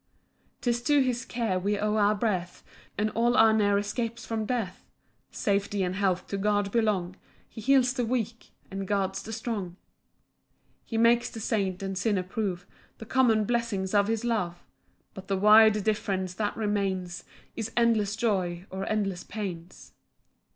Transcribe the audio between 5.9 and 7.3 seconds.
health to God belong;